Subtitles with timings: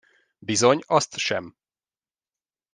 [0.41, 1.55] Bizony azt sem!